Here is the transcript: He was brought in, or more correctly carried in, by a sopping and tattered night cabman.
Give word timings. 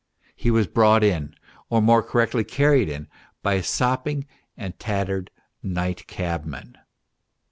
He 0.35 0.49
was 0.49 0.65
brought 0.65 1.03
in, 1.03 1.35
or 1.69 1.79
more 1.79 2.01
correctly 2.01 2.43
carried 2.43 2.89
in, 2.89 3.07
by 3.43 3.53
a 3.53 3.61
sopping 3.61 4.25
and 4.57 4.79
tattered 4.79 5.29
night 5.61 6.07
cabman. 6.07 6.75